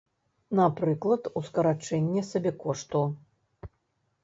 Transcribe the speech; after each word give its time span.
Напрыклад, 0.59 1.29
у 1.41 1.43
скарачэнні 1.51 2.25
сабекошту. 2.33 3.05